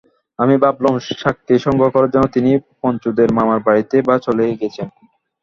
[0.39, 2.51] আমি ভাবলুম, সাক্ষী সংগ্রহ করবার জন্যে তিনি
[2.81, 4.87] পঞ্চুদের মামার বাড়িতেই বা চলে গেছেন।